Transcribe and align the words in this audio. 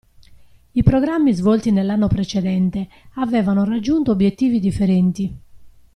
I 0.71 0.81
programmi 0.81 1.31
svolti 1.31 1.69
nell'anno 1.71 2.07
precedente 2.07 2.89
avevano 3.17 3.65
raggiunto 3.65 4.09
obiettivi 4.09 4.59
differenti. 4.59 5.37